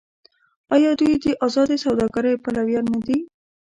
[0.75, 3.17] آیا دوی د ازادې سوداګرۍ پلویان نه دي؟